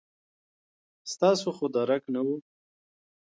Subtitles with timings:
[1.11, 2.27] ستاسو خو درک نه و.